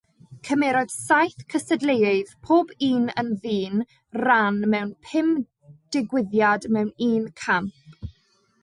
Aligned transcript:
Cymerodd 0.47 0.93
saith 1.03 1.43
cystadleuydd, 1.53 2.31
pob 2.49 2.73
un 2.87 3.05
yn 3.23 3.29
ddyn, 3.45 3.85
ran 4.23 4.59
mewn 4.73 4.95
pum 5.11 5.31
digwyddiad 5.97 6.69
mewn 6.79 6.93
un 7.13 7.31
camp. 7.45 8.07